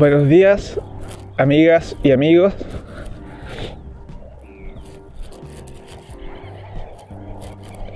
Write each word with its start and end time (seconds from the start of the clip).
Buenos 0.00 0.28
días, 0.28 0.80
amigas 1.36 1.94
y 2.02 2.12
amigos. 2.12 2.54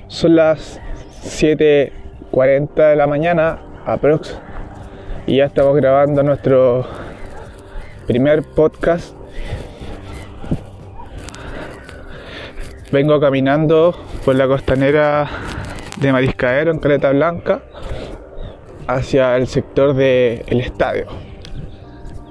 Son 0.09 0.37
las 0.37 0.82
7.40 1.23 2.91
de 2.91 2.96
la 2.96 3.07
mañana, 3.07 3.59
aprox. 3.87 4.39
Y 5.27 5.37
ya 5.37 5.46
estamos 5.46 5.75
grabando 5.77 6.23
nuestro 6.23 6.87
primer 8.07 8.43
podcast. 8.43 9.17
Vengo 12.93 13.18
caminando 13.18 13.96
por 14.27 14.35
la 14.35 14.46
costanera 14.46 15.27
de 15.96 16.13
Mariscaero 16.13 16.71
en 16.71 16.81
Caleta 16.81 17.13
Blanca 17.13 17.63
hacia 18.89 19.39
el 19.39 19.46
sector 19.46 19.95
del 19.95 20.61
estadio 20.61 21.34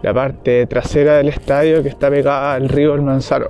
la 0.03 0.13
parte 0.13 0.67
trasera 0.67 1.15
del 1.15 1.29
estadio 1.29 1.81
que 1.81 1.87
está 1.87 2.09
pegada 2.09 2.53
al 2.53 2.67
río 2.67 2.93
El 2.93 3.01
Manzaro. 3.01 3.49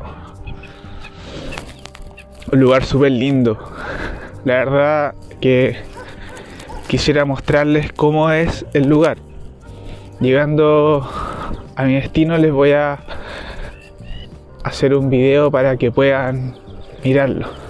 Un 2.52 2.60
lugar 2.60 2.86
súper 2.86 3.12
lindo. 3.12 3.58
La 4.46 4.54
verdad 4.64 5.16
que 5.42 5.78
quisiera 6.88 7.26
mostrarles 7.26 7.92
cómo 7.92 8.30
es 8.30 8.68
el 8.74 8.88
lugar. 8.88 9.18
Llegando 10.20 11.10
a 11.76 11.84
mi 11.86 11.96
destino 11.96 12.38
les 12.38 12.52
voy 12.52 12.74
a 12.74 13.00
hacer 14.64 14.94
un 14.94 15.10
video 15.10 15.50
para 15.50 15.76
que 15.78 15.92
puedan 15.92 16.56
mirarlo. 17.04 17.63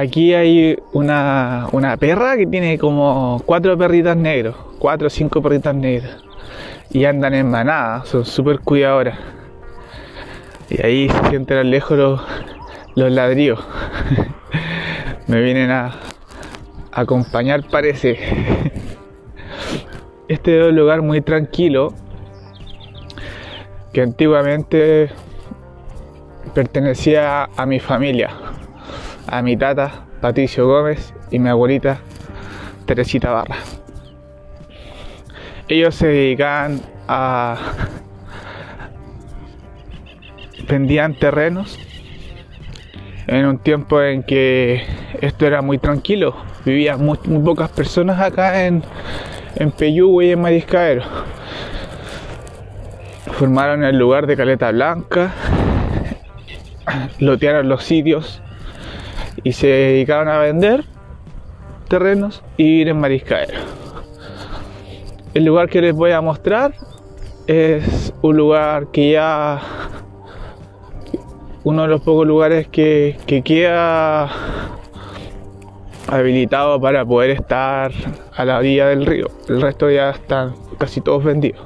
Aquí 0.00 0.32
hay 0.32 0.78
una, 0.92 1.66
una 1.72 1.96
perra 1.96 2.36
que 2.36 2.46
tiene 2.46 2.78
como 2.78 3.42
cuatro 3.44 3.76
perritas 3.76 4.16
negros, 4.16 4.54
cuatro 4.78 5.08
o 5.08 5.10
cinco 5.10 5.42
perritas 5.42 5.74
negras. 5.74 6.18
Y 6.90 7.04
andan 7.04 7.34
en 7.34 7.50
manada, 7.50 8.04
son 8.04 8.24
súper 8.24 8.60
cuidadoras. 8.60 9.18
Y 10.70 10.86
ahí 10.86 11.08
se 11.08 11.30
sienten 11.30 11.58
a 11.58 11.64
lejos 11.64 11.98
los, 11.98 12.20
los 12.94 13.10
ladrillos. 13.10 13.58
Me 15.26 15.40
vienen 15.40 15.72
a 15.72 15.96
acompañar 16.92 17.64
parece. 17.68 18.20
Este 20.28 20.60
es 20.60 20.68
un 20.68 20.76
lugar 20.76 21.02
muy 21.02 21.22
tranquilo 21.22 21.92
que 23.92 24.02
antiguamente 24.02 25.10
pertenecía 26.54 27.48
a 27.56 27.66
mi 27.66 27.80
familia 27.80 28.47
a 29.30 29.42
mi 29.42 29.56
tata 29.56 30.06
Patricio 30.20 30.66
Gómez 30.66 31.14
y 31.30 31.38
mi 31.38 31.48
abuelita 31.48 31.98
Teresita 32.86 33.30
Barra. 33.30 33.56
Ellos 35.68 35.94
se 35.94 36.06
dedicaban 36.06 36.80
a 37.06 37.56
vendían 40.68 41.14
terrenos 41.14 41.78
en 43.26 43.44
un 43.44 43.58
tiempo 43.58 44.02
en 44.02 44.22
que 44.22 44.82
esto 45.20 45.46
era 45.46 45.60
muy 45.60 45.78
tranquilo, 45.78 46.34
vivían 46.64 47.04
muy, 47.04 47.18
pocas 47.44 47.70
personas 47.70 48.20
acá 48.20 48.64
en, 48.64 48.82
en 49.56 49.72
y 49.78 50.30
en 50.30 50.40
Mariscaero. 50.40 51.02
Formaron 53.32 53.84
el 53.84 53.98
lugar 53.98 54.26
de 54.26 54.36
Caleta 54.36 54.72
Blanca, 54.72 55.32
lotearon 57.20 57.68
los 57.68 57.84
sitios 57.84 58.42
y 59.42 59.52
se 59.52 59.66
dedicaban 59.66 60.28
a 60.28 60.38
vender 60.38 60.84
terrenos 61.88 62.42
y 62.56 62.64
vivir 62.64 62.88
en 62.88 63.00
Mariscaero. 63.00 63.58
El 65.34 65.44
lugar 65.44 65.68
que 65.68 65.80
les 65.80 65.94
voy 65.94 66.12
a 66.12 66.20
mostrar 66.20 66.74
es 67.46 68.12
un 68.22 68.36
lugar 68.36 68.88
que 68.92 69.12
ya 69.12 69.60
uno 71.64 71.82
de 71.82 71.88
los 71.88 72.00
pocos 72.00 72.26
lugares 72.26 72.68
que, 72.68 73.16
que 73.26 73.42
queda 73.42 74.30
habilitado 76.06 76.80
para 76.80 77.04
poder 77.04 77.30
estar 77.30 77.92
a 78.34 78.44
la 78.44 78.58
orilla 78.58 78.88
del 78.88 79.04
río. 79.04 79.28
El 79.48 79.60
resto 79.60 79.90
ya 79.90 80.10
están 80.10 80.54
casi 80.78 81.00
todos 81.00 81.24
vendidos. 81.24 81.60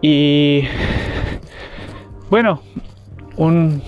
Y 0.00 0.64
bueno, 2.30 2.60
un, 3.36 3.82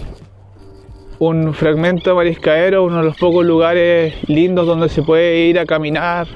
un 1.19 1.55
fragmento 1.55 2.11
de 2.11 2.17
Mariscaero, 2.17 2.85
uno 2.85 2.99
de 2.99 3.05
los 3.05 3.17
pocos 3.17 3.45
lugares 3.45 4.15
lindos 4.29 4.67
donde 4.67 4.89
se 4.89 5.03
puede 5.03 5.47
ir 5.47 5.59
a 5.59 5.65
caminar, 5.65 6.27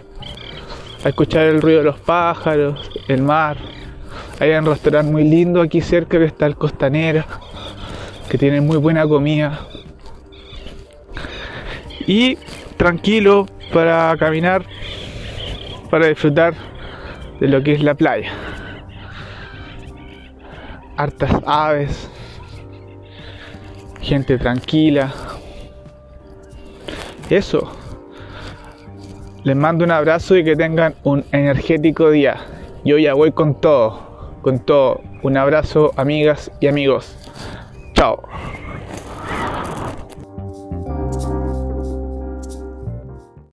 a 1.04 1.08
escuchar 1.08 1.46
el 1.46 1.60
ruido 1.60 1.78
de 1.78 1.84
los 1.84 1.98
pájaros, 1.98 2.90
el 3.08 3.22
mar. 3.22 3.56
Hay 4.38 4.52
un 4.52 4.64
restaurante 4.64 5.12
muy 5.12 5.24
lindo 5.24 5.60
aquí 5.60 5.80
cerca 5.80 6.18
que 6.18 6.24
está 6.24 6.46
el 6.46 6.56
Costanera, 6.56 7.26
que 8.30 8.38
tiene 8.38 8.60
muy 8.60 8.78
buena 8.78 9.06
comida. 9.06 9.66
Y 12.06 12.36
tranquilo 12.78 13.46
para 13.74 14.16
caminar, 14.18 14.64
para 15.90 16.06
disfrutar 16.06 16.54
de 17.38 17.48
lo 17.48 17.62
que 17.62 17.72
es 17.72 17.82
la 17.82 17.94
playa. 17.94 18.32
Hartas 20.96 21.32
aves, 21.46 22.10
gente 24.00 24.38
tranquila. 24.38 25.12
Eso. 27.28 27.70
Les 29.44 29.56
mando 29.56 29.84
un 29.84 29.90
abrazo 29.90 30.36
y 30.36 30.44
que 30.44 30.56
tengan 30.56 30.94
un 31.02 31.24
energético 31.32 32.10
día. 32.10 32.36
Yo 32.84 32.98
ya 32.98 33.14
voy 33.14 33.32
con 33.32 33.60
todo, 33.60 34.38
con 34.42 34.58
todo. 34.58 35.00
Un 35.22 35.36
abrazo, 35.36 35.92
amigas 35.96 36.50
y 36.60 36.66
amigos. 36.66 37.16
Chao. 37.94 38.22